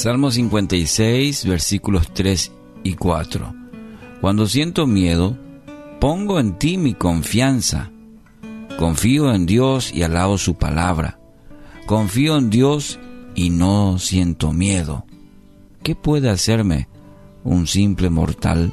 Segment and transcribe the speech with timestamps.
[0.00, 2.52] Salmo 56, versículos 3
[2.84, 3.54] y 4.
[4.22, 5.36] Cuando siento miedo,
[6.00, 7.90] pongo en ti mi confianza.
[8.78, 11.20] Confío en Dios y alabo su palabra.
[11.84, 12.98] Confío en Dios
[13.34, 15.04] y no siento miedo.
[15.82, 16.88] ¿Qué puede hacerme
[17.44, 18.72] un simple mortal?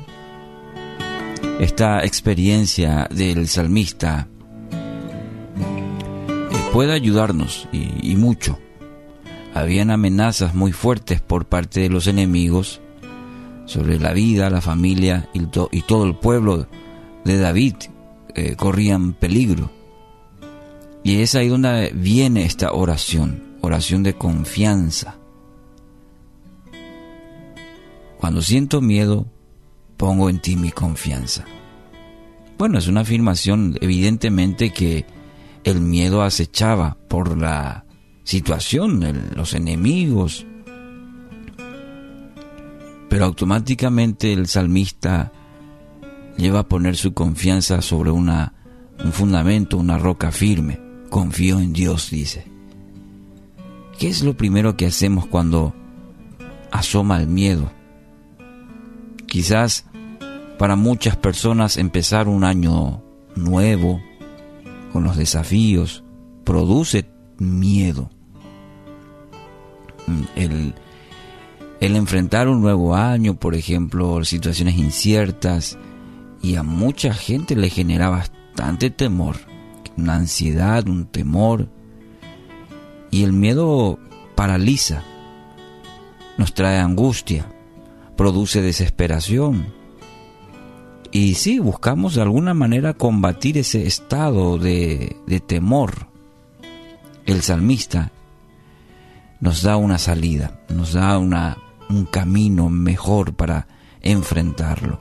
[1.60, 4.30] Esta experiencia del salmista
[5.60, 8.58] eh, puede ayudarnos y, y mucho
[9.60, 12.82] habían amenazas muy fuertes por parte de los enemigos
[13.66, 15.46] sobre la vida, la familia y,
[15.82, 16.68] todo el pueblo
[17.26, 17.76] de David
[18.36, 19.70] eh, corrían peligro.
[21.04, 25.18] Y es ahí donde viene esta oración, oración de confianza.
[28.18, 29.28] Cuando siento miedo,
[29.96, 31.46] pongo en ti mi confianza.
[32.58, 35.06] Bueno, es una afirmación evidentemente que
[35.64, 37.87] el miedo acechaba por la
[38.28, 40.46] situación, los enemigos.
[43.08, 45.32] Pero automáticamente el salmista
[46.36, 48.54] lleva a poner su confianza sobre una,
[49.04, 50.78] un fundamento, una roca firme.
[51.10, 52.46] Confío en Dios, dice.
[53.98, 55.74] ¿Qué es lo primero que hacemos cuando
[56.70, 57.72] asoma el miedo?
[59.26, 59.86] Quizás
[60.60, 63.02] para muchas personas empezar un año
[63.38, 64.02] nuevo,
[64.92, 66.04] con los desafíos,
[66.44, 68.10] produce miedo
[70.36, 70.74] el,
[71.80, 75.78] enfrentar un nuevo año, por ejemplo, situaciones inciertas,
[76.42, 79.38] y a mucha gente le genera bastante temor,
[79.98, 81.70] una ansiedad, un temor,
[83.12, 84.00] y el miedo
[84.36, 85.04] paraliza,
[86.38, 87.48] nos trae angustia,
[88.16, 89.74] produce desesperación.
[91.12, 96.08] Y sí, buscamos de alguna manera combatir ese estado de, de temor.
[97.26, 98.12] El salmista
[99.40, 101.58] nos da una salida, nos da una,
[101.90, 103.68] un camino mejor para
[104.02, 105.00] enfrentarlo.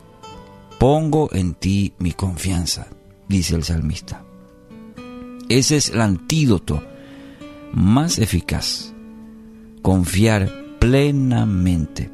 [0.78, 2.88] Pongo en ti mi confianza,
[3.28, 4.24] dice el salmista.
[5.48, 6.82] Ese es el antídoto
[7.72, 8.92] más eficaz.
[9.82, 12.10] Confiar plenamente.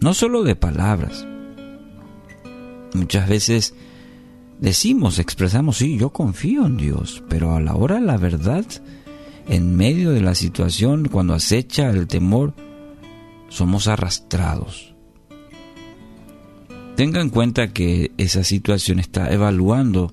[0.00, 1.26] No solo de palabras.
[2.94, 3.74] Muchas veces
[4.60, 8.64] decimos, expresamos, sí, yo confío en Dios, pero a la hora la verdad
[9.48, 12.54] en medio de la situación, cuando acecha el temor,
[13.48, 14.94] somos arrastrados.
[16.96, 20.12] Tenga en cuenta que esa situación está evaluando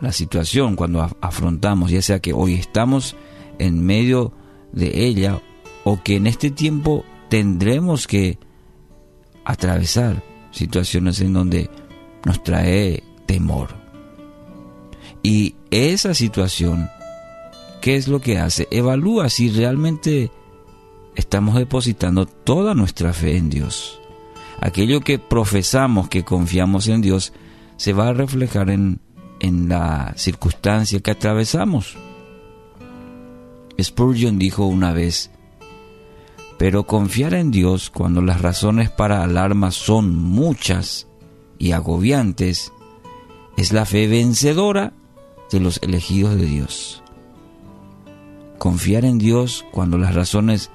[0.00, 3.16] la situación cuando afrontamos, ya sea que hoy estamos
[3.58, 4.32] en medio
[4.72, 5.40] de ella
[5.84, 8.38] o que en este tiempo tendremos que
[9.44, 11.70] atravesar situaciones en donde
[12.24, 13.70] nos trae temor.
[15.22, 16.88] Y esa situación
[17.80, 18.68] ¿qué es lo que hace?
[18.70, 20.30] Evalúa si realmente
[21.14, 24.00] estamos depositando toda nuestra fe en Dios.
[24.60, 27.32] Aquello que profesamos que confiamos en Dios
[27.76, 29.00] se va a reflejar en,
[29.40, 31.96] en la circunstancia que atravesamos.
[33.80, 35.30] Spurgeon dijo una vez,
[36.58, 41.06] pero confiar en Dios cuando las razones para alarma son muchas
[41.58, 42.72] y agobiantes
[43.56, 44.92] es la fe vencedora
[45.50, 47.02] de los elegidos de Dios
[48.60, 50.70] confiar en Dios cuando las razones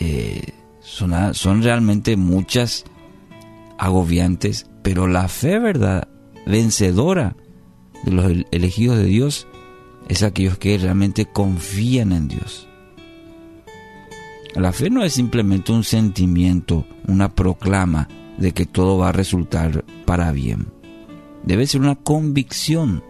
[0.00, 2.84] eh, son, son realmente muchas,
[3.78, 6.08] agobiantes, pero la fe verdad
[6.46, 7.36] vencedora
[8.04, 9.46] de los elegidos de Dios
[10.08, 12.66] es aquellos que realmente confían en Dios.
[14.56, 19.84] La fe no es simplemente un sentimiento, una proclama de que todo va a resultar
[20.06, 20.66] para bien.
[21.44, 23.04] Debe ser una convicción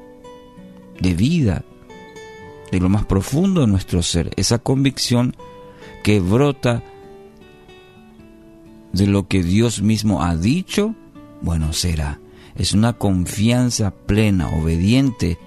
[1.00, 1.64] de vida,
[2.70, 5.34] de lo más profundo de nuestro ser, esa convicción
[6.02, 6.82] que brota
[8.92, 10.94] de lo que Dios mismo ha dicho,
[11.42, 12.20] bueno, será.
[12.56, 15.38] Es una confianza plena, obediente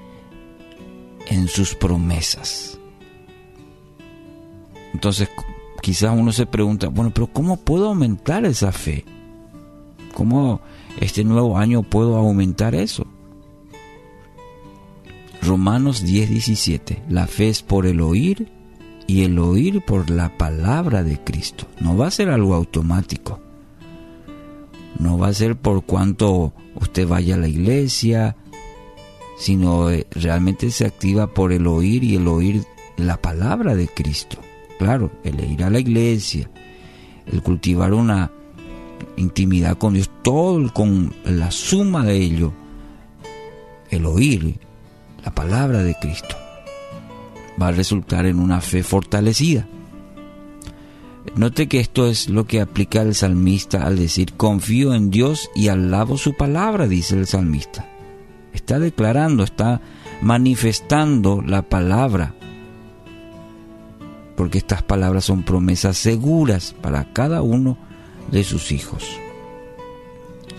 [1.27, 2.79] en sus promesas.
[4.93, 5.29] Entonces,
[5.81, 9.05] quizás uno se pregunta, bueno, pero ¿cómo puedo aumentar esa fe?
[10.13, 10.61] ¿Cómo
[10.99, 13.05] este nuevo año puedo aumentar eso?
[15.43, 17.03] Romanos 10:17.
[17.09, 18.47] La fe es por el oír
[19.07, 21.67] y el oír por la palabra de Cristo.
[21.81, 23.39] No va a ser algo automático.
[24.99, 28.37] No va a ser por cuanto usted vaya a la iglesia,
[29.37, 32.63] sino eh, realmente se activa por el oír y el oír
[32.95, 34.37] la palabra de Cristo.
[34.79, 36.49] Claro, el ir a la iglesia,
[37.25, 38.31] el cultivar una
[39.17, 42.53] intimidad con Dios, todo con la suma de ello,
[43.89, 44.59] el oír
[45.23, 46.35] la palabra de Cristo,
[47.61, 49.67] va a resultar en una fe fortalecida.
[51.35, 55.69] Note que esto es lo que aplica el salmista al decir confío en Dios y
[55.69, 57.87] alabo su palabra, dice el salmista.
[58.53, 59.81] Está declarando, está
[60.21, 62.35] manifestando la palabra,
[64.35, 67.77] porque estas palabras son promesas seguras para cada uno
[68.31, 69.07] de sus hijos.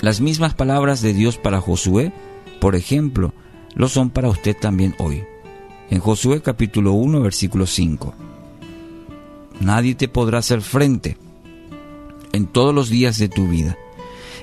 [0.00, 2.12] Las mismas palabras de Dios para Josué,
[2.60, 3.32] por ejemplo,
[3.74, 5.24] lo son para usted también hoy.
[5.90, 8.14] En Josué capítulo 1, versículo 5.
[9.60, 11.16] Nadie te podrá hacer frente
[12.32, 13.76] en todos los días de tu vida.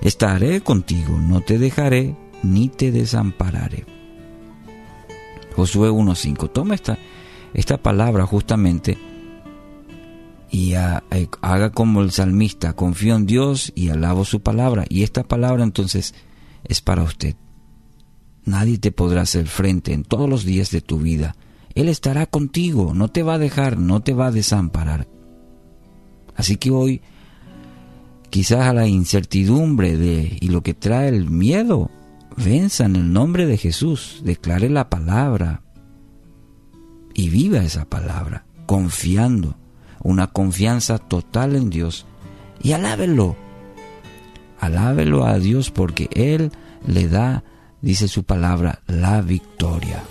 [0.02, 3.86] Estaré contigo, no te dejaré ni te desampararé.
[5.56, 6.52] Josué 1.5.
[6.52, 6.98] Toma esta,
[7.54, 8.98] esta palabra justamente
[10.50, 14.86] y haga como el salmista, confío en Dios y alabo su palabra.
[14.90, 16.14] Y esta palabra entonces
[16.64, 17.36] es para usted.
[18.46, 21.36] Nadie te podrá hacer frente en todos los días de tu vida.
[21.76, 25.08] Él estará contigo, no te va a dejar, no te va a desamparar.
[26.36, 27.02] Así que hoy,
[28.30, 31.92] quizás a la incertidumbre de, y lo que trae el miedo,
[32.36, 35.62] venza en el nombre de Jesús, declare la palabra
[37.14, 39.56] y viva esa palabra, confiando,
[40.04, 42.06] una confianza total en Dios
[42.62, 43.36] y alábelo.
[44.60, 46.52] Alábelo a Dios porque Él
[46.86, 47.44] le da,
[47.82, 50.04] dice su palabra, la victoria.